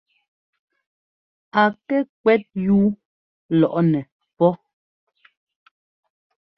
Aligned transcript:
A 1.61 1.63
kɛ 1.87 1.97
kwɛ́t 2.21 2.43
yúu 2.65 2.87
lɔꞌnɛ 3.59 4.01
pɔ́. 4.37 4.51